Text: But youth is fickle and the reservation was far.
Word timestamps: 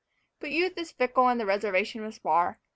But 0.39 0.49
youth 0.49 0.79
is 0.79 0.91
fickle 0.91 1.27
and 1.29 1.39
the 1.39 1.45
reservation 1.45 2.01
was 2.03 2.17
far. 2.17 2.57